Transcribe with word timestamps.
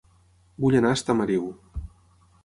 Vull 0.63 0.77
anar 0.79 0.93
a 0.93 0.97
Estamariu 0.99 1.45